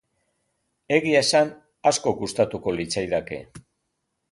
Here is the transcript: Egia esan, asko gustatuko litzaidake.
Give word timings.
Egia 0.97 1.21
esan, 1.25 1.51
asko 1.91 2.15
gustatuko 2.23 2.75
litzaidake. 2.79 3.43